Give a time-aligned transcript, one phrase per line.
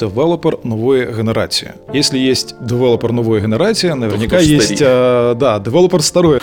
[0.00, 1.74] девелопер новой генерации.
[1.92, 6.40] Если есть девелопер новой генерации, наверняка есть э, да, девелопер старой.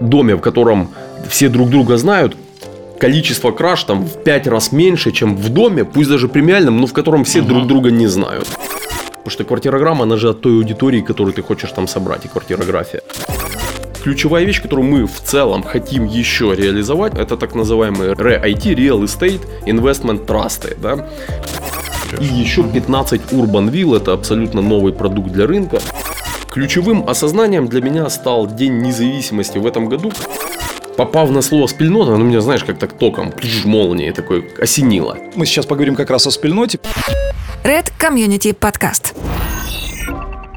[0.00, 0.90] Доме, в котором
[1.28, 2.36] все друг друга знают,
[2.98, 6.92] количество краж там в 5 раз меньше, чем в доме, пусть даже премиальном, но в
[6.92, 7.48] котором все угу.
[7.48, 8.48] друг друга не знают.
[9.24, 13.02] Потому что квартирограмма, она же от той аудитории, которую ты хочешь там собрать, и квартирография.
[14.02, 19.40] Ключевая вещь, которую мы в целом хотим еще реализовать, это так называемые REIT, Real Estate
[19.64, 20.76] Investment Trust.
[20.78, 21.08] Да?
[22.20, 25.80] И еще 15 Urban Will, это абсолютно новый продукт для рынка.
[26.50, 30.12] Ключевым осознанием для меня стал День независимости в этом году.
[30.96, 33.32] Попав на слово спильнота, оно меня, знаешь, как так током,
[33.64, 35.18] молнией такой осенило.
[35.34, 36.78] Мы сейчас поговорим как раз о спильноте.
[37.64, 39.14] Red Community Podcast.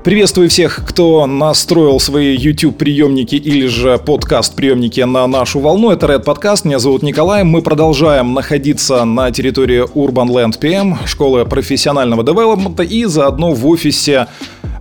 [0.08, 5.92] Приветствую всех, кто настроил свои YouTube приемники или же подкаст приемники на нашу волну.
[5.92, 6.62] Это Red Podcast.
[6.64, 7.44] Меня зовут Николай.
[7.44, 14.28] Мы продолжаем находиться на территории Urban Land PM, школы профессионального девелопмента и заодно в офисе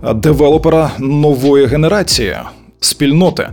[0.01, 2.37] девелопера новой генерации
[2.79, 3.49] спільноти.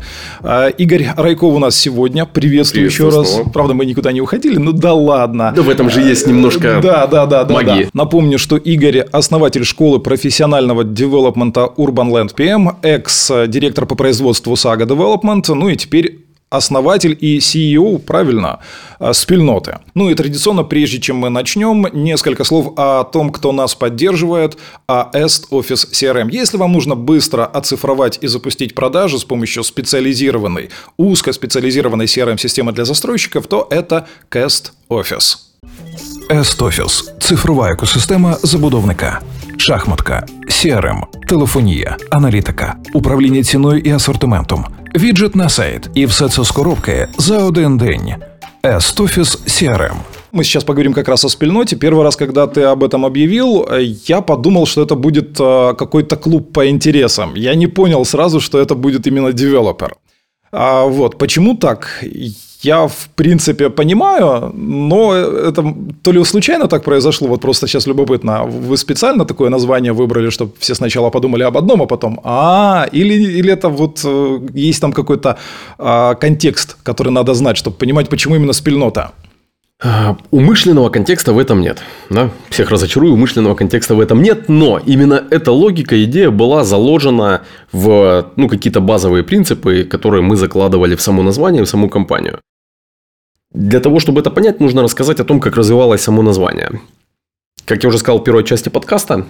[0.78, 2.26] Игорь Райков у нас сегодня.
[2.26, 3.34] Приветствую еще раз.
[3.34, 3.50] Снова.
[3.50, 5.52] Правда, мы никуда не уходили, ну да ладно.
[5.56, 7.84] Да в этом же есть немножко да, да, да, да, магии.
[7.84, 7.90] Да.
[7.94, 15.54] Напомню, что Игорь основатель школы профессионального девелопмента Urban Land PM, экс-директор по производству Saga Development,
[15.54, 18.59] ну и теперь основатель и CEO, правильно,
[18.99, 19.77] а, спильноты.
[19.93, 25.11] Ну и традиционно, прежде чем мы начнем, несколько слов о том, кто нас поддерживает, о
[25.13, 26.29] Est Office CRM.
[26.31, 33.47] Если вам нужно быстро оцифровать и запустить продажи с помощью специализированной, узкоспециализированной CRM-системы для застройщиков,
[33.47, 35.37] то это Cast Office.
[36.29, 39.21] Est Office – цифрова екосистема забудовника.
[39.57, 46.50] Шахматка, CRM, телефонія, аналітика, управління ціною і асортиментом – віджит на сайт, і все це з
[46.50, 48.14] коробки за один день.
[48.62, 49.96] S-Office CRM.
[50.32, 51.76] Мы сейчас поговорим как раз о спильноте.
[51.76, 53.68] Первый раз, когда ты об этом объявил,
[54.08, 57.34] я подумал, что это будет э, какой-то клуб по интересам.
[57.36, 59.94] Я не понял сразу, что это будет именно девелопер.
[60.56, 62.04] А вот почему так?
[62.64, 68.44] я, в принципе, понимаю, но это то ли случайно так произошло, вот просто сейчас любопытно,
[68.44, 73.38] вы специально такое название выбрали, чтобы все сначала подумали об одном, а потом, а, или,
[73.38, 75.36] или это вот э, есть там какой-то
[75.78, 79.10] а, контекст, который надо знать, чтобы понимать, почему именно спильнота?
[79.86, 81.82] А, умышленного контекста в этом нет.
[82.08, 82.30] Да?
[82.48, 88.32] Всех разочарую, умышленного контекста в этом нет, но именно эта логика, идея была заложена в
[88.36, 92.40] ну, какие-то базовые принципы, которые мы закладывали в само название, в саму компанию.
[93.52, 96.80] Для того, чтобы это понять, нужно рассказать о том, как развивалось само название.
[97.66, 99.26] Как я уже сказал в первой части подкаста,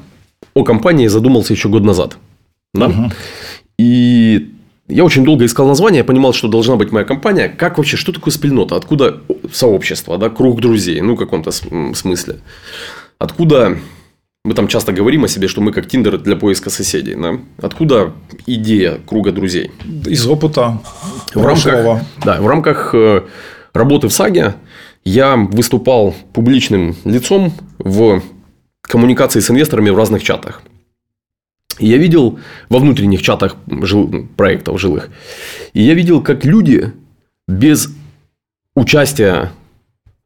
[0.54, 2.16] о компании задумался еще год назад.
[2.72, 2.86] Да?
[2.86, 3.12] Угу.
[3.78, 4.53] И
[4.88, 7.48] я очень долго искал название, я понимал, что должна быть моя компания.
[7.48, 8.76] Как вообще, что такое спильнота?
[8.76, 9.22] Откуда
[9.52, 11.50] сообщество, да, круг друзей, ну, в каком-то
[11.94, 12.40] смысле.
[13.18, 13.78] Откуда
[14.44, 17.14] мы там часто говорим о себе, что мы как Тиндер для поиска соседей.
[17.14, 17.38] Да?
[17.62, 18.12] Откуда
[18.46, 19.70] идея круга друзей?
[20.06, 20.82] Из опыта.
[21.34, 23.22] В рамках, да, в рамках э,
[23.72, 24.56] работы в САГе
[25.04, 28.22] я выступал публичным лицом в
[28.82, 30.62] коммуникации с инвесторами в разных чатах.
[31.78, 35.10] И я видел во внутренних чатах жил, проектов жилых,
[35.72, 36.92] и я видел, как люди
[37.48, 37.90] без
[38.76, 39.52] участия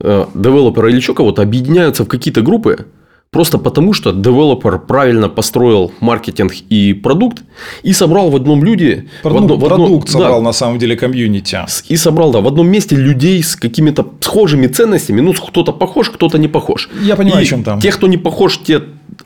[0.02, 2.86] э, девелопера или еще кого-то объединяются в какие-то группы,
[3.30, 7.42] Просто потому, что девелопер правильно построил маркетинг и продукт
[7.82, 9.10] и собрал в одном люди...
[9.22, 11.58] Продукт, в одно, в одно, продукт собрал да, на самом деле комьюнити.
[11.88, 15.20] И собрал, да, в одном месте людей с какими-то схожими ценностями.
[15.20, 16.88] Ну, кто-то похож, кто-то не похож.
[17.02, 17.80] Я понимаю, и о чем там.
[17.80, 18.82] Те, кто не похож, те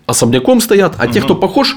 [0.06, 1.12] особняком стоят, а угу.
[1.12, 1.76] те, кто похож,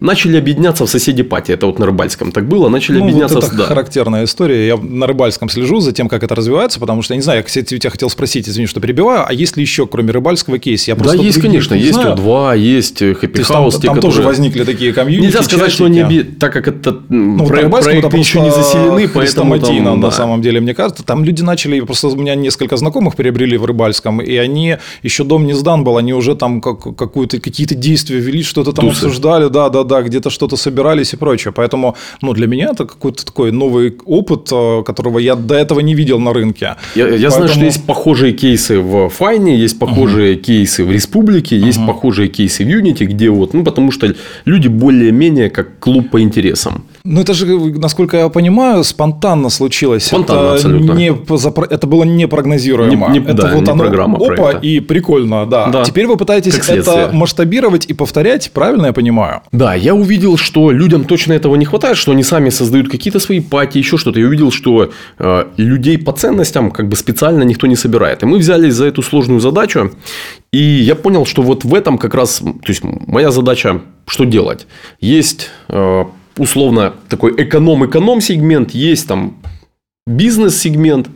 [0.00, 1.52] начали объединяться в соседи пати.
[1.52, 2.68] Это вот на Рыбальском так было.
[2.68, 3.36] Начали ну, объединяться.
[3.36, 3.64] Вот это да.
[3.64, 4.66] характерная история.
[4.66, 7.42] Я на Рыбальском слежу за тем, как это развивается, потому что, я не знаю, я,
[7.44, 10.88] кстати, тебя хотел спросить, извини, что перебиваю, а есть ли еще, кроме Рыбальского, кейс?
[10.88, 11.74] Я да, есть, конечно.
[11.74, 13.72] Есть О2, есть Happy House.
[13.72, 14.00] Там, те, там которые...
[14.00, 15.26] тоже возникли такие комьюнити.
[15.26, 16.22] Нельзя сказать, что они, оби...
[16.22, 19.94] так как это ну, проект, проекты еще не заселены, поэтому там, да.
[19.94, 23.64] на самом деле, мне кажется, там люди начали, просто у меня несколько знакомых приобрели в
[23.64, 28.42] Рыбальском, и они, еще дом не сдан был, они уже там какую-то, какие-то действия вели,
[28.42, 29.06] что-то там Тусы.
[29.06, 31.52] обсуждали, да, да, да, где-то что-то собирались и прочее.
[31.52, 35.94] Поэтому ну, для меня это какой-то такой новый опыт, э, которого я до этого не
[35.94, 36.76] видел на рынке.
[36.94, 37.30] Я, я Поэтому...
[37.30, 40.40] знаю, что есть похожие кейсы в Файне, есть похожие uh-huh.
[40.40, 41.86] кейсы в Республике, есть uh-huh.
[41.86, 44.14] похожие кейсы в Unity, где вот, ну, потому что
[44.44, 46.84] люди более-менее как клуб по интересам.
[47.06, 47.44] Ну, это же,
[47.78, 50.06] насколько я понимаю, спонтанно случилось.
[50.06, 50.92] Спонтанно, это абсолютно.
[50.92, 51.08] Не,
[51.74, 53.10] это было непрогнозируемо.
[53.10, 54.58] Не- не- это да, вот не оно, программа опа, проекта.
[54.66, 55.66] и прикольно, да.
[55.66, 55.84] Да.
[55.84, 59.42] Теперь вы пытаетесь это масштабировать и повторять, правильно я понимаю?
[59.52, 63.40] Да, я увидел, что людям точно этого не хватает, что они сами создают какие-то свои
[63.40, 64.18] пати, еще что-то.
[64.18, 68.22] Я увидел, что э, людей по ценностям как бы специально никто не собирает.
[68.22, 69.90] И мы взялись за эту сложную задачу.
[70.52, 74.66] И я понял, что вот в этом как раз, то есть моя задача, что делать?
[75.00, 76.04] Есть э,
[76.36, 79.42] условно такой эконом-эконом сегмент, есть там
[80.06, 81.08] бизнес-сегмент,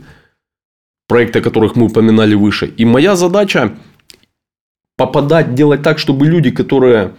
[1.07, 2.67] проекты, которых мы упоминали выше.
[2.77, 3.75] И моя задача
[4.95, 7.15] попадать, делать так, чтобы люди, которые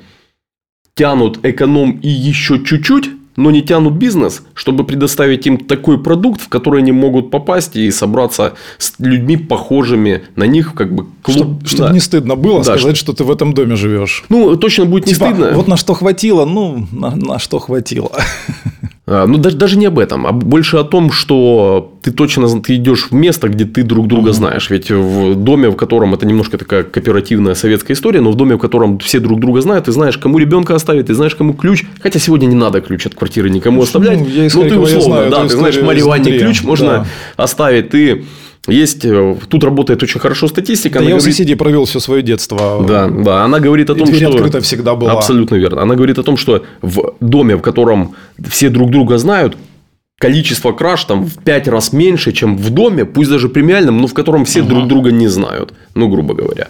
[0.95, 6.49] тянут эконом и еще чуть-чуть, но не тянут бизнес, чтобы предоставить им такой продукт, в
[6.49, 11.63] который они могут попасть и собраться с людьми, похожими на них, как бы клуб.
[11.67, 11.93] Чтобы Да.
[11.93, 14.25] не стыдно было Да, сказать, что ты в этом доме живешь.
[14.29, 15.53] Ну, точно будет не Типа, стыдно.
[15.55, 18.13] Вот на что хватило, ну, на, на что хватило.
[19.13, 22.77] А, Ну, даже, даже не об этом, а больше о том, что ты точно ты
[22.77, 24.71] идешь в место, где ты друг друга знаешь.
[24.71, 28.59] Ведь в доме, в котором это немножко такая кооперативная советская история, но в доме, в
[28.59, 31.85] котором все друг друга знают, ты знаешь, кому ребенка оставить, ты знаешь, кому ключ.
[32.01, 34.21] Хотя сегодня не надо ключ от квартиры никому оставлять.
[34.21, 36.39] Ну, я но ты условно, знаю да, ты знаешь, Ивановне изнутри.
[36.39, 37.07] ключ можно Да.
[37.37, 37.91] оставить.
[37.91, 38.25] Ты
[38.69, 40.99] есть, э, тут работает очень хорошо статистика.
[40.99, 42.85] Да я говорит- соседей провел все свое детство.
[42.87, 44.37] да, да, она говорит о том, дверь что...
[44.37, 45.13] открыта всегда была.
[45.13, 45.83] Абсолютно верно.
[45.83, 48.15] Она говорит о том, что в доме, в котором
[48.49, 49.57] все друг друга знают,
[50.21, 54.13] количество краж там в пять раз меньше, чем в доме, пусть даже премиальном, но в
[54.13, 56.67] котором все друг друга не знают, ну, грубо говоря.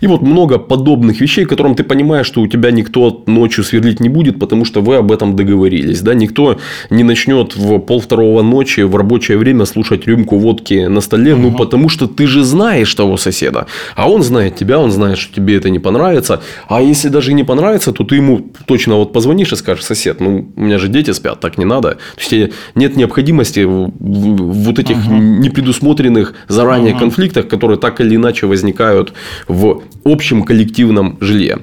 [0.00, 4.00] И вот много подобных вещей, в котором ты понимаешь, что у тебя никто ночью сверлить
[4.00, 6.00] не будет, потому что вы об этом договорились.
[6.00, 6.14] Да?
[6.14, 6.58] Никто
[6.88, 11.90] не начнет в полвторого ночи в рабочее время слушать рюмку водки на столе, ну, потому
[11.90, 13.66] что ты же знаешь того соседа.
[13.94, 16.40] А он знает тебя, он знает, что тебе это не понравится.
[16.66, 20.48] А если даже не понравится, то ты ему точно вот позвонишь и скажешь, сосед, ну,
[20.56, 21.90] у меня же дети спят, так не надо.
[21.90, 22.52] То есть, тебе
[22.86, 24.96] нет необходимости в, в- вот этих
[25.44, 29.12] непредусмотренных заранее конфликтах, которые так или иначе возникают
[29.48, 31.58] в общем коллективном жилье.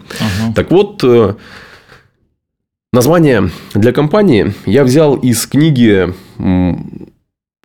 [0.56, 1.34] Так вот, э,
[2.94, 6.08] название для компании я взял из книги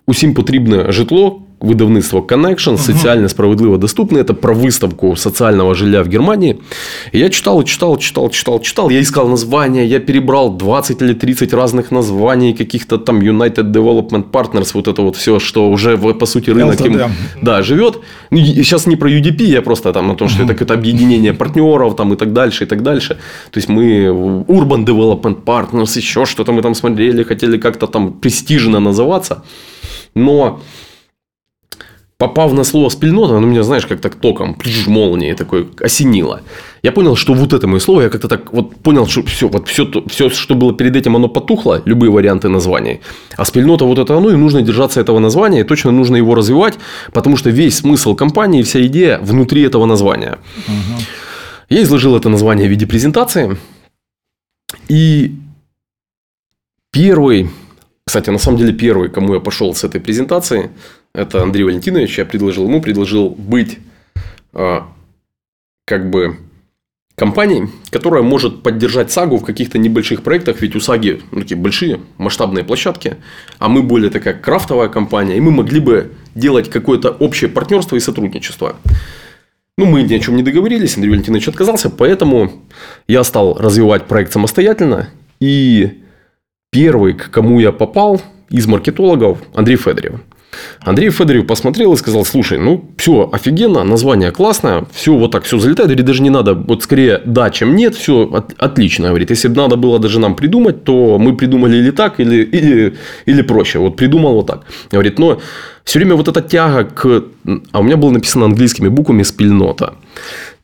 [0.06, 4.20] «Усім потрібне житло» видавництво Connection, соціально справедливо доступне.
[4.20, 6.56] Это про выставку социального жилья в Германии.
[7.12, 8.90] И я читал, читал, читал, читал, читал.
[8.90, 14.70] Я искал названия, я перебрал 20 или 30 разных названий, каких-то там United Development Partners,
[14.74, 17.00] вот это вот все, что уже, по сути, рынок им,
[17.42, 17.98] да, живет.
[18.30, 21.96] Ну, сейчас не про UDP, я просто там о том, что это какое-то объединение партнеров
[21.96, 23.16] там, и так дальше, и так дальше.
[23.50, 24.06] То есть мы
[24.48, 29.42] Urban Development Partners, еще что-то мы там смотрели, хотели как-то там престижно называться.
[30.14, 30.60] Но
[32.18, 36.40] попав на слово спильнота, оно меня, знаешь, как так током, пш, молнией такой осенило.
[36.82, 39.68] Я понял, что вот это мое слово, я как-то так вот понял, что все, вот
[39.68, 43.00] все, все, что было перед этим, оно потухло, любые варианты названий.
[43.36, 46.78] А спильнота вот это оно, и нужно держаться этого названия, и точно нужно его развивать,
[47.12, 50.38] потому что весь смысл компании, вся идея внутри этого названия.
[51.68, 53.56] Я изложил это название в виде презентации.
[54.88, 55.36] И
[56.90, 57.48] первый,
[58.04, 60.70] кстати, на самом деле первый, кому я пошел с этой презентации,
[61.12, 62.18] это Андрей Валентинович.
[62.18, 63.78] Я предложил ему, предложил быть
[64.52, 64.88] а,
[65.84, 66.36] как бы
[67.18, 72.00] компанией, которая может поддержать САГу в каких-то небольших проектах, ведь у САГи ну, такие большие
[72.16, 73.16] масштабные площадки,
[73.58, 78.00] а мы более такая крафтовая компания, и мы могли бы делать какое-то общее партнерство и
[78.00, 78.76] сотрудничество.
[79.76, 82.52] Ну, мы ни о чем не договорились, Андрей Валентинович отказался, поэтому
[83.06, 85.08] я стал развивать проект самостоятельно.
[85.40, 86.02] И
[86.70, 88.20] первый, к кому я попал
[88.50, 90.20] из маркетологов, Андрей Федорев.
[90.80, 95.58] Андрей Федорев посмотрел и сказал, слушай, ну, все офигенно, название классное, все вот так, все
[95.58, 95.88] залетает.
[95.88, 99.08] Говорит, даже не надо, вот скорее да, чем нет, все от- отлично.
[99.08, 102.96] Говорит, если бы надо было даже нам придумать, то мы придумали или так, или, или,
[103.26, 103.78] или проще.
[103.78, 104.64] Вот придумал вот так.
[104.90, 105.40] Говорит, но
[105.84, 107.24] все время вот эта тяга к...
[107.72, 109.94] А у меня было написано английскими буквами «спильнота».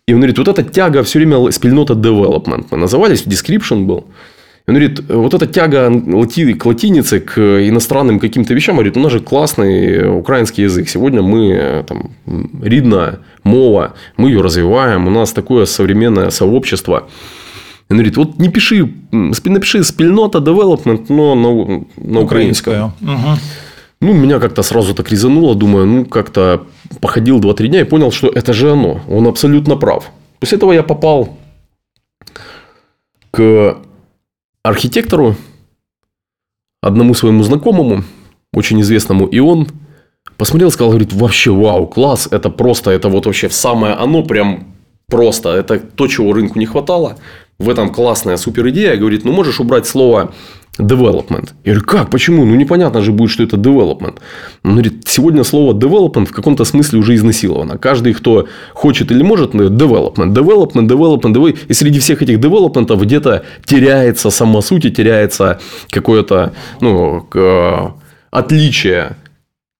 [0.06, 2.66] И он говорит, вот эта тяга все время спильнота development.
[2.70, 4.04] Мы назывались, description был.
[4.66, 9.20] Он говорит, вот эта тяга к латинице, к иностранным каким-то вещам, говорит, у нас же
[9.20, 10.88] классный украинский язык.
[10.88, 12.12] Сегодня мы там
[12.62, 17.08] ридна, мова, мы ее развиваем, у нас такое современное сообщество.
[17.90, 22.92] Он говорит, вот не пиши, напиши спильнота development, но на, на украинском.
[24.00, 26.66] Ну, меня как-то сразу так резануло, думаю, ну, как-то
[27.00, 29.00] походил 2-3 дня и понял, что это же оно.
[29.08, 30.10] Он абсолютно прав.
[30.40, 31.38] После этого я попал
[33.30, 33.76] к
[34.64, 35.36] архитектору,
[36.82, 38.02] одному своему знакомому,
[38.52, 39.68] очень известному, и он
[40.36, 44.74] посмотрел, сказал, говорит, вообще, вау, класс, это просто, это вот вообще самое оно, прям
[45.06, 47.18] просто, это то, чего рынку не хватало,
[47.58, 50.34] в этом классная супер идея, говорит, ну, можешь убрать слово
[50.78, 51.50] development.
[51.64, 52.44] Я говорю, как, почему?
[52.44, 54.18] Ну, непонятно же будет, что это development.
[54.64, 57.78] Он говорит, сегодня слово development в каком-то смысле уже изнасиловано.
[57.78, 61.58] Каждый, кто хочет или может, development, development, development, development.
[61.68, 67.26] И среди всех этих девелопментов где-то теряется сама суть и теряется какое-то ну,
[68.30, 69.16] отличие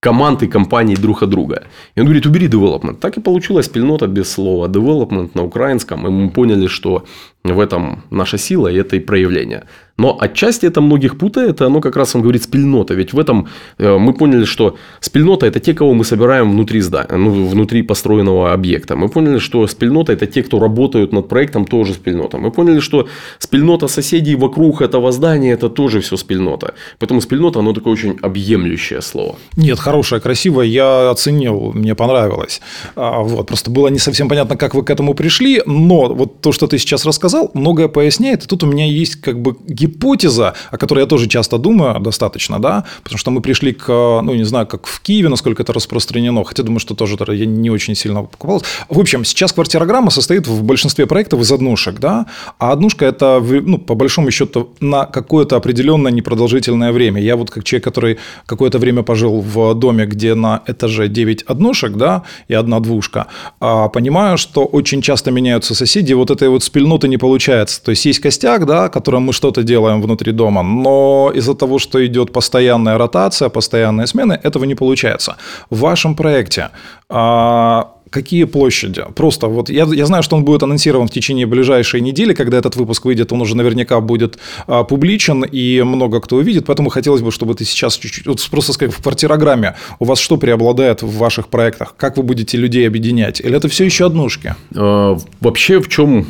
[0.05, 1.63] команд и компаний друг от друга.
[1.97, 2.99] И он говорит, убери development.
[3.01, 6.07] Так и получилась пельнота без слова development на украинском.
[6.07, 7.05] И мы поняли, что
[7.43, 9.65] в этом наша сила и это и проявление.
[9.97, 12.95] Но отчасти это многих путает, оно как раз он говорит спильнота.
[12.95, 13.49] Ведь в этом
[13.79, 18.53] э, мы поняли, что спильнота– это те, кого мы собираем внутри здания, ну, внутри построенного
[18.53, 18.97] объекта.
[18.97, 22.39] Мы поняли, что спильнота– это те, кто работают над проектом, тоже спильнота.
[22.39, 23.07] Мы поняли, что
[23.39, 26.75] спильнота соседей вокруг этого здания– это тоже все спильнота.
[26.99, 29.37] Поэтому спильнота, оно такое очень объемлющее слово.
[29.57, 32.61] Нет, хорошее, красивое, я оценил, мне понравилось.
[32.97, 36.53] А, вот, просто было не совсем понятно, как вы к этому пришли, но вот то,
[36.53, 38.45] что ты сейчас рассказал, многое поясняет.
[38.45, 42.59] И тут у меня есть как бы гипотеза, о которой я тоже часто думаю достаточно,
[42.59, 46.45] да, потому что мы пришли к, ну, не знаю, как в Киеве, насколько это распространено,
[46.45, 48.63] хотя думаю, что тоже я не очень сильно покупал.
[48.89, 52.27] В общем, сейчас квартирограмма состоит в большинстве проектов из однушек, да,
[52.59, 57.21] а однушка– это, ну, по большому счету, на какое-то определенное непродолжительное время.
[57.21, 61.93] Я вот как человек, который какое-то время пожил в доме, где на этаже 9 однушек,
[61.93, 63.27] да, и одна двушка,
[63.61, 67.83] а понимаю, что очень часто меняются соседи, вот этой вот спильноты не получается.
[67.83, 71.79] То есть, есть костяк, да, которым мы что-то делаем, делаем внутри дома, но из-за того,
[71.79, 75.37] что идет постоянная ротация, постоянные смены, этого не получается.
[75.71, 76.69] В вашем проекте
[77.09, 79.05] а, какие площади?
[79.15, 82.77] Просто вот я, я знаю, что он будет анонсирован в течение ближайшей недели, когда этот
[82.77, 87.33] выпуск выйдет, он уже наверняка будет а, публичен и много кто увидит, поэтому хотелось бы,
[87.33, 91.47] чтобы ты сейчас чуть-чуть, вот просто сказать, в квартирограмме у вас что преобладает в ваших
[91.49, 91.95] проектах?
[91.97, 93.41] Как вы будете людей объединять?
[93.41, 94.55] Или это все еще однушки?
[94.77, 96.27] А, вообще в чем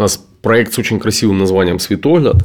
[0.00, 2.36] у нас проект с очень красивым названием «Светогляд».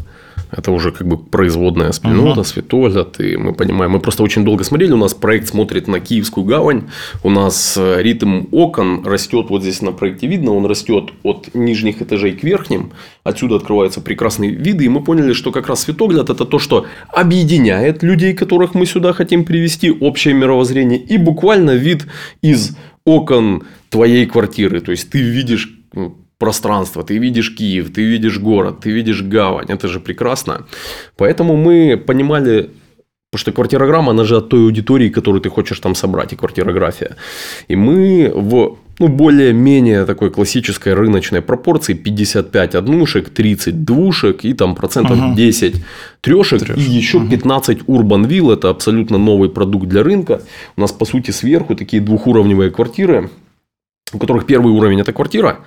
[0.52, 2.44] Это уже как бы производная спильнота, uh-huh.
[2.44, 3.20] Светогляд.
[3.20, 4.92] И мы понимаем, мы просто очень долго смотрели.
[4.92, 6.84] У нас проект смотрит на Киевскую гавань.
[7.24, 12.02] У нас э, ритм окон растет, вот здесь на проекте видно, он растет от нижних
[12.02, 12.92] этажей к верхним.
[13.24, 14.86] Отсюда открываются прекрасные виды.
[14.86, 19.14] И мы поняли, что как раз Светогляд– это то, что объединяет людей, которых мы сюда
[19.14, 21.00] хотим привести, общее мировоззрение.
[21.00, 22.06] И буквально вид
[22.42, 24.82] из окон твоей квартиры.
[24.82, 29.68] То есть, ты видишь ну, пространство, ты видишь Киев, ты видишь город, ты видишь гавань,
[29.70, 30.66] это же прекрасно.
[31.18, 32.70] Поэтому мы понимали,
[33.32, 37.16] потому что квартирограмма, она же от той аудитории, которую ты хочешь там собрать, и квартирография.
[37.70, 44.76] И мы в ну, более-менее такой классической рыночной пропорции 55 однушек, 30 двушек и там
[44.76, 45.36] процентов угу.
[45.36, 45.84] 10
[46.22, 46.78] трешек, Трешек.
[46.78, 47.30] и еще угу.
[47.30, 48.54] 15 Urban Villa.
[48.54, 50.42] Это абсолютно новый продукт для рынка.
[50.78, 53.30] У нас, по сути, сверху такие двухуровневые квартиры,
[54.14, 55.60] у которых первый уровень– это квартира,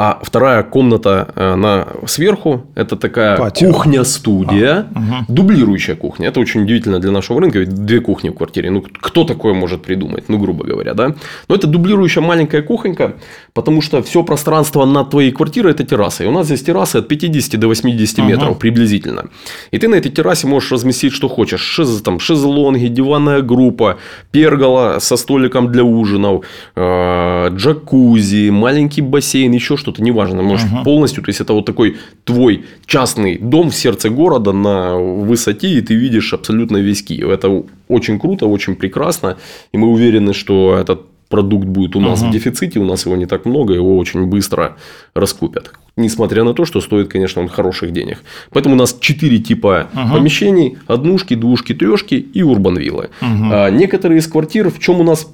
[0.00, 5.24] а вторая комната э, на сверху это такая кухня-студия, а, угу.
[5.26, 6.28] дублирующая кухня.
[6.28, 8.70] Это очень удивительно для нашего рынка, ведь две кухни в квартире.
[8.70, 10.28] Ну, кто такое может придумать?
[10.28, 11.16] Ну, грубо говоря, да.
[11.48, 13.16] Но это дублирующая маленькая кухонька,
[13.54, 16.22] потому что все пространство над твоей квартирой это терраса.
[16.22, 18.28] И у нас здесь террасы от 50 до 80 угу.
[18.28, 19.24] метров приблизительно.
[19.72, 21.60] И ты на этой террасе можешь разместить что хочешь.
[21.60, 23.98] Шез, там, шезлонги, диванная группа,
[24.30, 26.44] пергола со столиком для ужинов,
[26.76, 30.84] э, джакузи, маленький бассейн, еще что что-то, неважно, можешь uh-huh.
[30.84, 35.80] полностью, то есть это вот такой твой частный дом в сердце города на высоте, и
[35.80, 37.28] ты видишь абсолютно весь Киев.
[37.28, 39.36] Это очень круто, очень прекрасно,
[39.72, 42.28] и мы уверены, что этот продукт будет у нас uh-huh.
[42.28, 44.76] в дефиците, у нас его не так много, его очень быстро
[45.14, 45.72] раскупят.
[45.96, 48.18] Несмотря на то, что стоит, конечно, он хороших денег.
[48.50, 50.12] Поэтому у нас четыре типа uh-huh.
[50.12, 53.10] помещений: однушки, двушки, трешки и урбанвиллы.
[53.20, 53.48] Uh-huh.
[53.52, 55.26] А некоторые из квартир, в чем у нас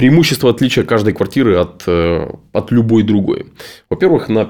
[0.00, 3.44] преимущество отличия каждой квартиры от, э, от любой другой.
[3.90, 4.48] Во-первых, на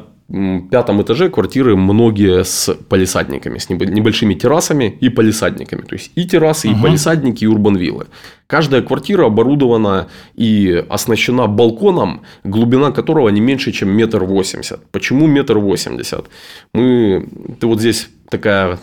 [0.71, 5.81] пятом этаже квартиры многие с палисадниками, с небольшими террасами и палисадниками.
[5.81, 6.79] То есть и террасы, uh-huh.
[6.79, 8.07] и палисадники, и урбанвиллы.
[8.47, 14.89] Каждая квартира оборудована и оснащена балконом, глубина которого не меньше, чем метр восемьдесят.
[14.93, 16.27] Почему метр восемьдесят?
[16.73, 17.29] Мы,
[17.59, 18.79] ты вот здесь такая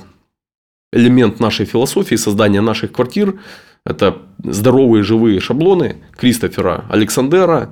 [0.92, 3.36] элемент нашей философии создания наших квартир
[3.90, 4.14] это
[4.44, 7.68] здоровые живые шаблони Крістофера Олександера.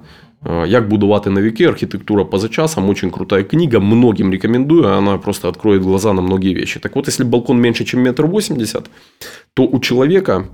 [0.67, 5.81] Як будувати на веке, архитектура поза часом, очень крутая книга, многим рекомендую, она просто откроет
[5.81, 6.79] глаза на многие вещи.
[6.79, 8.89] Так вот, если балкон меньше, чем метр восемьдесят,
[9.53, 10.45] то у человека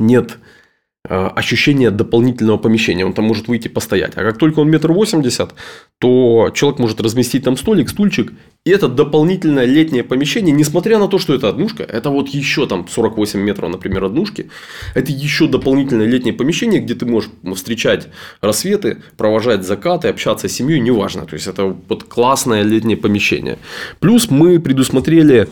[0.00, 0.63] нет Э,
[1.06, 3.04] ощущение дополнительного помещения.
[3.04, 4.12] Он там может выйти постоять.
[4.16, 5.54] А как только он метр восемьдесят,
[5.98, 8.32] то человек может разместить там столик, стульчик.
[8.64, 12.88] И это дополнительное летнее помещение, несмотря на то, что это однушка, это вот еще там
[12.88, 14.48] 48 метров, например, однушки.
[14.94, 18.08] Это еще дополнительное летнее помещение, где ты можешь встречать
[18.40, 21.26] рассветы, провожать закаты, общаться с семьей, неважно.
[21.26, 23.58] То есть, это вот классное летнее помещение.
[24.00, 25.48] Плюс мы предусмотрели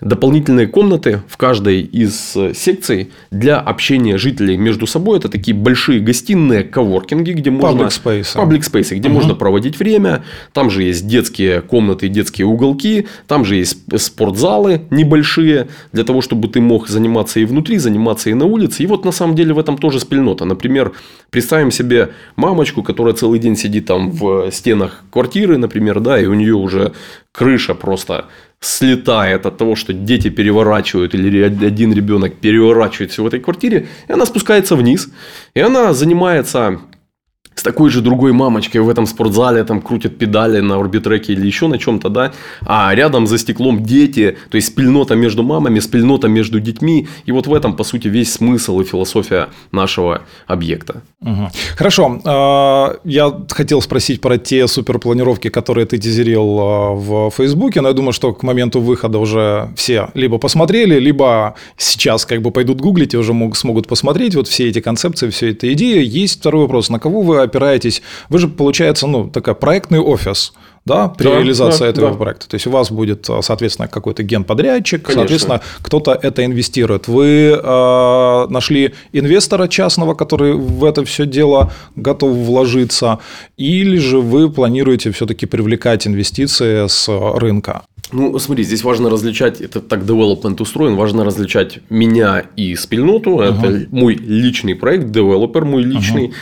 [0.00, 5.18] дополнительные комнаты в каждой из э, секций для общения жителей между собой.
[5.18, 7.82] Это такие большие гостиные, коворкинги, где можно...
[7.82, 8.34] Public space.
[8.34, 10.24] Public space, где можно проводить время.
[10.52, 13.06] Там же есть детские комнаты, детские уголки.
[13.28, 18.34] Там же есть спортзалы небольшие, для того, чтобы ты мог заниматься и внутри, заниматься и
[18.34, 18.82] на улице.
[18.82, 20.44] И вот на самом деле в этом тоже спильнота.
[20.44, 20.90] Например,
[21.30, 26.34] представим себе мамочку, которая целый день сидит там в стенах квартиры, например, да, и у
[26.34, 26.94] нее уже
[27.34, 28.26] крыша просто
[28.60, 34.12] слетает от того, что дети переворачивают или один ребенок переворачивает все в этой квартире, и
[34.12, 35.08] она спускается вниз,
[35.54, 36.78] и она занимается
[37.54, 41.68] с такой же другой мамочкой в этом спортзале там крутят педали на орбитреке или еще
[41.68, 42.32] на чем-то, да,
[42.62, 47.46] а рядом за стеклом дети, то есть спильнота между мамами, спильнота между детьми, и вот
[47.46, 51.02] в этом, по сути, весь смысл и философия нашего объекта.
[51.76, 57.88] Хорошо, а, я хотел спросить про те суперпланировки, которые ты тизерил а, в Фейсбуке, но
[57.88, 62.80] я думаю, что к моменту выхода уже все либо посмотрели, либо сейчас как бы пойдут
[62.80, 66.04] гуглить и уже смогут посмотреть вот все эти концепции, все эти идеи.
[66.04, 70.52] Есть второй вопрос, на кого вы опираетесь, вы же, получается, ну, такой проектный офис,
[70.84, 72.16] да, при да, реализации да, этого да.
[72.16, 72.48] проекта.
[72.48, 75.22] То есть у вас будет, а, соответственно, какой-то генподрядчик, Конечно.
[75.22, 77.08] соответственно, кто-то это инвестирует.
[77.08, 83.18] Вы э, нашли инвестора частного, который в это все дело готов вложиться,
[83.56, 87.82] или же вы планируете все-таки привлекать инвестиции с рынка?
[88.12, 93.58] Ну, смотри, здесь важно различать, это так development устроен, важно различать меня и спильноту, uh-huh.
[93.58, 96.34] это мой личный проект, девелопер мой личный, uh-huh.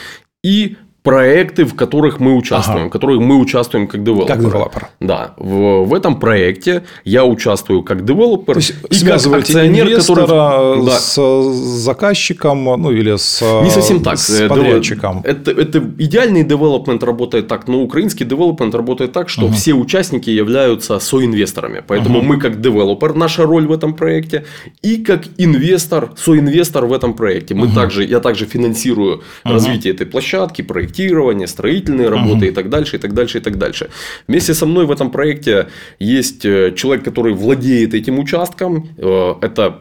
[0.43, 2.87] и проекты, в которых мы участвуем, ага.
[2.87, 4.27] в которых мы участвуем как девелопер.
[4.27, 4.87] Как девелопер.
[5.01, 5.33] Да.
[5.37, 8.53] В, в этом проекте я участвую как девелопер.
[8.53, 10.99] То есть, и как акционер, который да.
[10.99, 11.43] с
[11.83, 14.17] заказчиком, ну или с Не совсем так.
[14.17, 15.21] С э, подрядчиком.
[15.25, 19.53] Это, это идеальный девелопмент работает так, но украинский девелопмент работает так, что угу.
[19.53, 21.83] все участники являются соинвесторами.
[21.85, 22.27] Поэтому угу.
[22.27, 24.45] мы как девелопер, наша роль в этом проекте,
[24.81, 27.55] и как инвестор, соинвестор в этом проекте.
[27.55, 27.75] Мы угу.
[27.75, 29.53] также, я также финансирую угу.
[29.53, 32.49] развитие этой площадки, проект проектирование, строительные работы uh-huh.
[32.49, 33.89] и так дальше, и так дальше, и так дальше.
[34.27, 35.67] Вместе со мной в этом проекте
[35.99, 38.89] есть э, человек, который владеет этим участком.
[38.97, 39.79] Э, это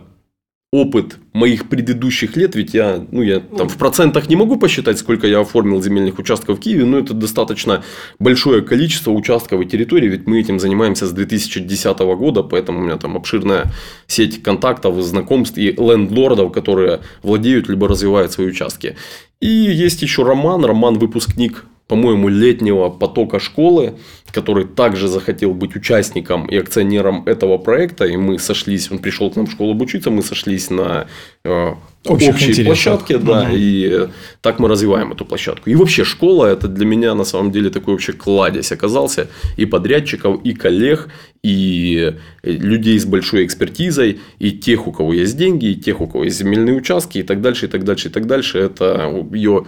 [0.72, 5.26] опыт моих предыдущих лет, ведь я, ну, я там в процентах не могу посчитать, сколько
[5.26, 7.84] я оформил земельных участков в Киеве, но это достаточно
[8.18, 12.96] большое количество участков и территорий, ведь мы этим занимаемся с 2010 года, поэтому у меня
[12.96, 13.70] там обширная
[14.06, 18.96] сеть контактов, знакомств и лендлордов, которые владеют либо развивают свои участки.
[19.40, 23.94] И есть еще Роман, Роман выпускник по-моему, летнего потока школы,
[24.32, 29.36] который также захотел быть участником и акционером этого проекта, и мы сошлись, он пришел к
[29.36, 31.06] нам в школу обучиться, мы сошлись на
[31.44, 31.74] э,
[32.06, 33.50] общей площадке, да, угу.
[33.52, 34.08] и
[34.40, 35.68] так мы развиваем эту площадку.
[35.68, 40.40] И вообще школа это для меня на самом деле такой вообще кладезь оказался и подрядчиков,
[40.44, 41.08] и коллег,
[41.42, 46.24] и людей с большой экспертизой, и тех, у кого есть деньги, и тех, у кого
[46.24, 48.58] есть земельные участки, и так дальше, и так дальше, и так дальше.
[48.58, 49.66] Это ее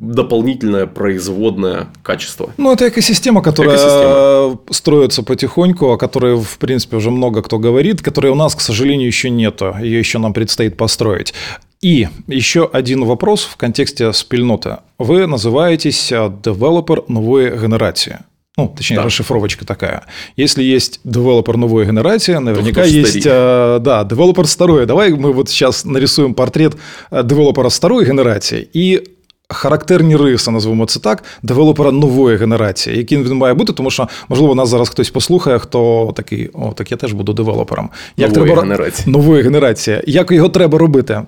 [0.00, 2.50] дополнительное производное качество.
[2.56, 4.58] Ну, это экосистема, которая экосистема.
[4.70, 9.06] строится потихоньку, о которой, в принципе, уже много кто говорит, которой у нас, к сожалению,
[9.06, 9.76] еще нету.
[9.80, 11.34] Ее еще нам предстоит построить.
[11.82, 14.78] И еще один вопрос в контексте спільноти.
[14.98, 18.20] Вы называетесь девелопер новой генерации.
[18.56, 19.04] Ну, точнее, да.
[19.04, 20.04] расшифровочка такая.
[20.36, 24.86] Если есть девелопер новой генерации, наверняка есть, э, да, девелопер старой.
[24.86, 26.76] Давай мы вот сейчас нарисуем портрет
[27.10, 29.02] э, девелопера старой генерации и
[29.49, 34.55] характерні риси, назвемо це так, девелопера нової генерації, яким він має бути, тому що, можливо,
[34.55, 37.89] нас зараз хтось послухає, хто такий, о, так я теж буду девелопером.
[38.17, 38.61] Як нової треба...
[38.61, 39.11] генерації.
[39.11, 40.01] Нової генерації.
[40.07, 41.21] Як його треба робити?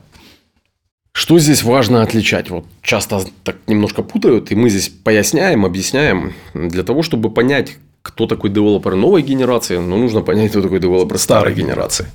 [1.13, 2.49] Что здесь важно отличать?
[2.49, 6.33] Вот часто так немножко путают, и мы здесь поясняем, объясняем.
[6.53, 11.17] Для того, чтобы понять, кто такой девелопер новой генерации, ну, нужно понять, кто такой девелопер
[11.17, 12.05] старой генерации.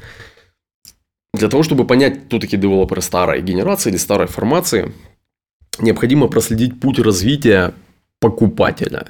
[1.34, 4.92] Для того, чтобы понять, кто такие девелоперы старой генерации или старой формации,
[5.79, 7.73] необходимо проследить путь развития
[8.19, 9.07] покупателя.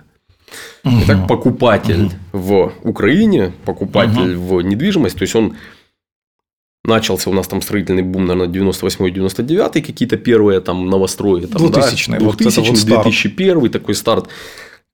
[0.83, 0.95] Угу.
[1.03, 2.13] Итак, покупатель угу.
[2.31, 4.57] в Украине, покупатель угу.
[4.57, 5.55] в недвижимость, то есть он
[6.83, 11.45] начался у нас там строительный бум, наверное, 98-99, какие-то первые там новострои.
[11.45, 14.29] Там, 2000 да, 2000 вот вот 2001 такой старт.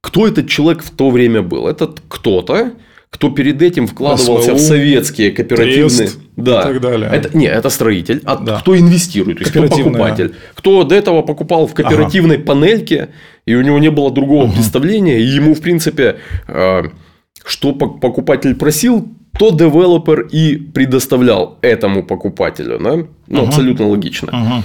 [0.02, 1.68] Кто этот человек в то время был?
[1.68, 2.74] Этот кто-то
[3.14, 5.88] кто перед этим вкладывался СВУ, в советские кооперативные...
[5.88, 6.62] Трест да.
[6.62, 7.12] и так далее.
[7.14, 8.24] Это, не, это строитель.
[8.26, 8.60] А да.
[8.60, 9.38] кто инвестирует?
[9.38, 10.34] То есть, кто покупатель?
[10.56, 12.46] Кто до этого покупал в кооперативной ага.
[12.46, 13.10] панельке,
[13.46, 14.54] и у него не было другого угу.
[14.54, 16.84] представления, и ему, в принципе, э,
[17.46, 22.80] что покупатель просил, то девелопер и предоставлял этому покупателю.
[22.80, 22.96] Да?
[22.96, 23.48] Ну, угу.
[23.48, 24.30] абсолютно логично.
[24.30, 24.64] Угу.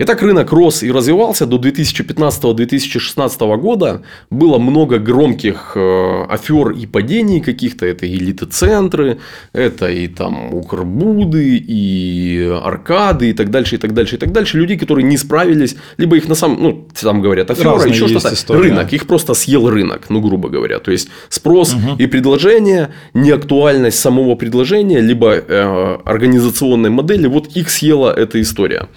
[0.00, 4.00] И так рынок рос и развивался до 2015-2016 года.
[4.30, 7.84] Было много громких э, афер и падений каких-то.
[7.84, 9.18] Это элиты-центры,
[9.52, 14.56] это и там Укрбуды, и Аркады, и так дальше, и так дальше, и так дальше.
[14.56, 18.54] Людей, которые не справились, либо их на самом, ну, там говорят, афера, Разные еще что-то.
[18.54, 20.78] Рынок, их просто съел рынок, ну, грубо говоря.
[20.78, 21.96] То есть, спрос Мгм.
[21.98, 28.88] и предложение, неактуальность самого предложения, либо э, организационной модели, вот их съела эта история.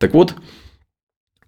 [0.00, 0.34] Так вот,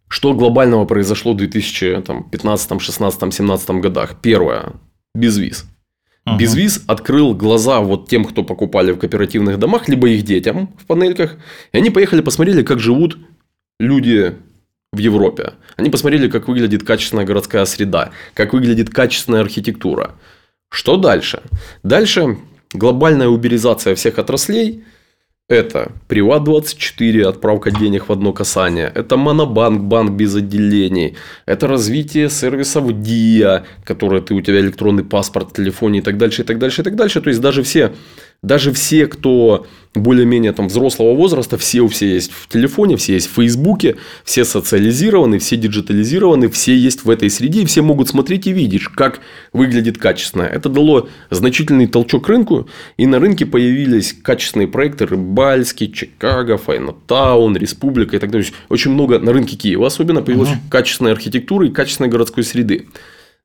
[0.08, 4.16] что глобального произошло в 2015, 16, 17 годах?
[4.20, 4.74] Первое.
[5.14, 5.64] Безвиз.
[6.24, 6.38] Ага.
[6.38, 11.36] Безвиз открыл глаза вот тем, кто покупали в кооперативных домах, либо их детям в панельках.
[11.72, 13.16] И они поехали, посмотрели, как живут
[13.80, 14.36] люди
[14.92, 15.54] в Европе.
[15.76, 20.14] Они посмотрели, как выглядит качественная городская среда, как выглядит качественная архитектура.
[20.68, 21.42] Что дальше?
[21.82, 22.36] Дальше
[22.74, 24.84] глобальная уберизация всех отраслей.
[25.48, 28.90] Это Приват24, отправка денег в одно касание.
[28.94, 31.16] Это Монобанк, банк без отделений.
[31.46, 36.42] Это развитие сервисов ДИА, которые ты, у тебя электронный паспорт в телефоне и так дальше,
[36.42, 37.20] и так дальше, и так дальше.
[37.20, 37.92] То есть, даже все,
[38.42, 43.30] даже все, кто более-менее там взрослого возраста, все у все есть в телефоне, все есть
[43.30, 48.48] в Фейсбуке, все социализированы, все диджитализированы, все есть в этой среде, и все могут смотреть
[48.48, 49.20] и видеть, как
[49.52, 50.42] выглядит качественно.
[50.42, 57.56] Это дало значительный толчок рынку, и на рынке появились качественные проекты Рыбальский, Чикаго, Файна Таун,
[57.56, 58.50] Республика и так далее.
[58.70, 62.88] Очень много на рынке Киева особенно появилась качественной архитектуры и качественной городской среды.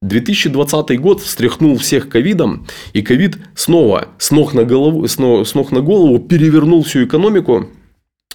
[0.03, 5.55] 2020 год встряхнул всех ковидом, и ковид снова с ног, на голову, с, но- с
[5.55, 7.67] ног на голову перевернул всю экономику.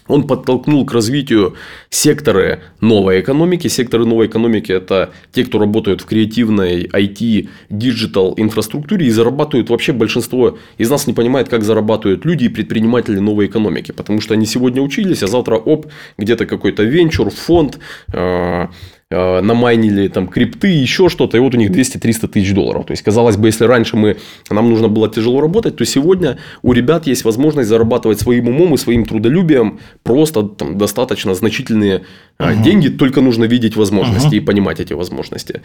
[0.08, 1.54] Он подтолкнул к развитию
[1.88, 3.68] секторы новой экономики.
[3.68, 9.92] Секторы новой экономики– это те, кто работают в креативной IT, digital инфраструктуре и зарабатывают вообще
[9.92, 13.92] большинство из нас не понимает, как зарабатывают люди и предприниматели новой экономики.
[13.92, 15.86] Потому что они сегодня учились, а завтра оп,
[16.18, 17.78] где-то какой-то венчур, фонд,
[18.12, 18.66] э,
[19.12, 22.86] намайнили там крипты, еще что-то, и вот у них 200-300 тысяч долларов.
[22.86, 24.16] То есть, казалось бы, если раньше мы,
[24.50, 28.78] нам нужно было тяжело работать, то сегодня у ребят есть возможность зарабатывать своим умом и
[28.78, 32.02] своим трудолюбием просто там, достаточно значительные
[32.38, 35.62] э, деньги, только нужно видеть возможности и понимать эти возможности.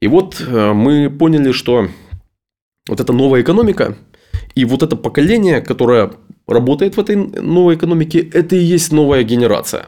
[0.00, 1.88] И вот э, мы поняли, что
[2.88, 3.96] вот эта новая экономика
[4.54, 6.10] и вот это поколение, которое
[6.46, 9.86] работает в этой новой экономике, это и есть новая генерация.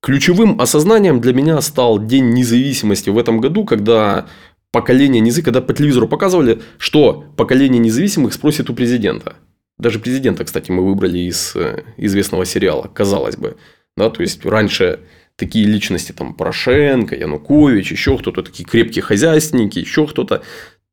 [0.00, 4.28] Ключевым осознанием для меня стал День независимости в этом году, когда
[4.70, 9.36] поколение незы, когда по телевизору показывали, что поколение независимых спросит у президента.
[9.78, 13.56] Даже президента, кстати, мы выбрали из э, известного сериала, казалось бы.
[13.96, 15.00] Да, то есть, раньше
[15.36, 20.42] такие личности, там, Порошенко, Янукович, еще кто-то, такие крепкие хозяйственники, еще кто-то,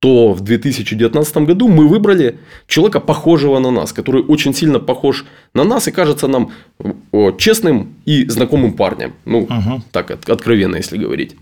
[0.06, 2.38] то в 2019 году мы выбрали
[2.68, 6.52] человека, похожего на нас, который очень сильно похож на нас и кажется нам
[7.40, 9.14] честным и знакомым парнем.
[9.26, 9.82] Ну, Ага.
[9.92, 11.36] так от- откровенно, если говорить.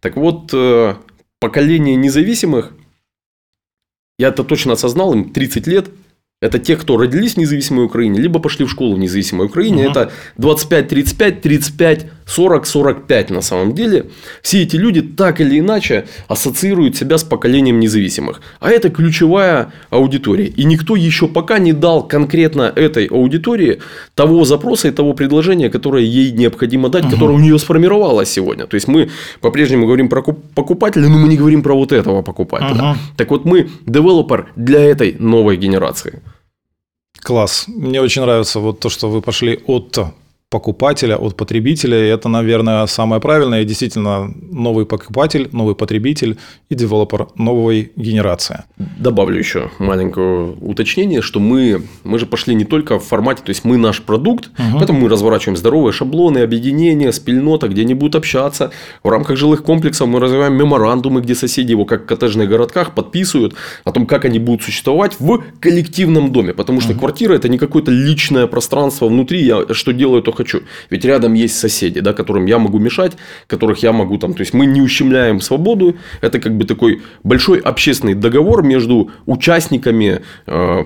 [0.00, 0.94] Так вот, э,
[1.40, 2.72] поколение независимых,
[4.18, 5.90] я это точно осознал, им 30 лет,
[6.40, 9.86] это те, кто родились в независимой Украине, либо пошли в школу в независимой Украине.
[9.86, 9.90] Ага.
[9.90, 14.06] Это 25-35, 35-40-45 на самом деле.
[14.42, 18.40] Все эти люди так или иначе ассоциируют себя с поколением независимых.
[18.60, 20.46] А это ключевая аудитория.
[20.46, 23.80] И никто еще пока не дал конкретно этой аудитории
[24.14, 28.66] того запроса и того предложения, которое ей необходимо дать, которое у нее сформировалось сегодня.
[28.66, 29.10] То есть, мы
[29.40, 32.78] по-прежнему говорим про куп- покупателя, но мы не говорим про вот этого покупателя.
[32.78, 32.96] Ага.
[33.16, 36.22] Так вот, мы девелопер для этой новой генерации.
[37.20, 37.64] Класс.
[37.68, 39.98] Мне очень нравится вот то, что вы пошли от
[40.50, 42.04] покупателя, от потребителя.
[42.04, 43.62] И это, наверное, самое правильное.
[43.62, 48.62] И действительно, новый покупатель, новый потребитель и девелопер новой генерации.
[48.76, 53.64] Добавлю еще маленькое уточнение, что мы, мы же пошли не только в формате, то есть
[53.64, 54.78] мы наш продукт, Мгм.
[54.78, 58.70] поэтому мы разворачиваем здоровые шаблоны, объединения, спильнота, где они будут общаться.
[59.02, 63.54] В рамках жилых комплексов мы развиваем меморандумы, где соседи его, как в коттеджных городках, подписывают
[63.84, 66.54] о том, как они будут существовать в коллективном доме.
[66.54, 70.60] Потому что квартира это не какое-то личное пространство внутри, я что делаю, то хочу.
[70.90, 73.12] Ведь рядом есть соседи, да, которым я могу мешать,
[73.46, 74.34] которых я могу там.
[74.34, 75.96] То есть мы не ущемляем свободу.
[76.20, 80.84] Это как бы такой большой общественный договор между участниками э,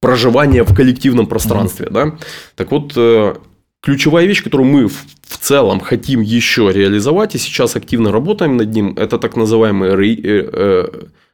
[0.00, 1.88] проживания в коллективном пространстве.
[1.90, 2.14] Да?
[2.56, 3.34] Так вот, э,
[3.82, 5.04] ключевая вещь, которую мы в,
[5.40, 10.50] целом хотим еще реализовать, и сейчас активно работаем над ним, это так называемые RE, э,
[10.52, 10.84] э,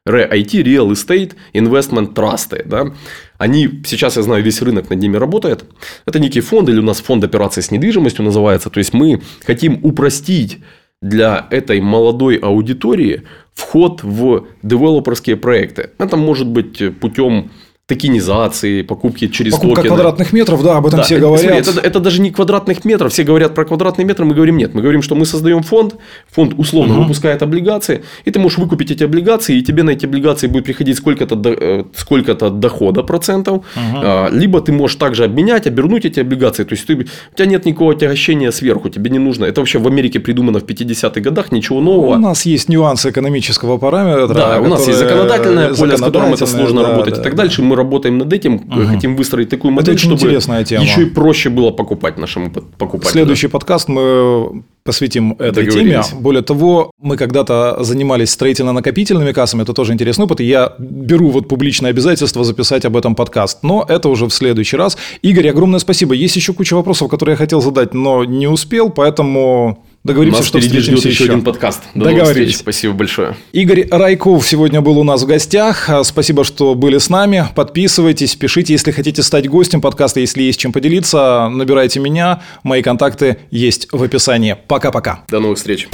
[0.07, 2.63] REIT, Real Estate Investment Trust.
[2.67, 2.95] Да?
[3.37, 5.65] Они, сейчас я знаю, весь рынок над ними работает.
[6.07, 8.71] Это некий фонд, или у нас фонд операций с недвижимостью называется.
[8.71, 10.59] То есть, мы хотим упростить
[11.03, 15.91] для этой молодой аудитории вход в девелоперские проекты.
[15.99, 17.51] Это может быть путем
[17.89, 19.95] токенизации, покупки через Покупка токены.
[19.95, 21.65] квадратных метров, да, об этом Да, все это, говорят.
[21.65, 23.11] смотри, это, это даже не квадратных метров.
[23.13, 24.75] Все говорят про квадратные метры, мы говорим нет.
[24.75, 25.97] Мы говорим, что мы создаем фонд,
[26.31, 27.03] фонд условно Мгм.
[27.05, 30.99] выпускает облигации, и ты можешь выкупить эти облигации, и тебе на эти облигации будет приходить
[30.99, 33.65] сколько-то, э, сколько-то дохода процентов.
[33.75, 36.65] А, Либо ты можешь также обменять, обернуть эти облигации.
[36.65, 39.47] То есть ты, у тебя нет никакого отягощения сверху, тебе не нужно.
[39.47, 42.17] Это вообще в Америке придумано в 50-х годах, ничего нового.
[42.17, 44.35] У нас есть нюансы экономического параметра.
[44.35, 47.35] Да, у нас есть законодательное поле, с которым это сложно да, работать да, и так
[47.35, 47.43] да.
[47.45, 47.63] дальше.
[47.63, 50.85] Мы работаем над этим, хотим выстроить такую модель, очень чтобы интересная тема.
[50.85, 53.13] еще и проще было покупать нашему по- покупателю.
[53.13, 56.03] Следующий подкаст мы посвятим этой теме.
[56.21, 61.49] Более того, мы когда-то занимались строительно-накопительными кассами, это тоже интересный опыт, и я беру вот
[61.49, 64.97] публичное обязательство записать об этом подкаст, но это уже в следующий раз.
[65.23, 66.15] Игорь, огромное спасибо.
[66.15, 70.59] Есть еще куча вопросов, которые я хотел задать, но не успел, поэтому договоримся, Нас что
[70.61, 71.25] впереди ждет еще еще.
[71.27, 71.83] один подкаст.
[71.95, 72.49] До новых Договорились.
[72.51, 72.61] встреч.
[72.63, 73.37] Спасибо большое.
[73.53, 75.89] Игорь Райков сегодня был у нас в гостях.
[75.89, 77.47] А, Спасибо, что были с нами.
[77.55, 82.43] Подписывайтесь, пишите, если хотите стать гостем подкаста, если есть чем поделиться, набирайте меня.
[82.65, 84.57] Мои контакты есть в описании.
[84.67, 85.21] Пока-пока.
[85.29, 85.89] До новых встреч.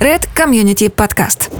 [0.00, 1.50] Red Community Podcast.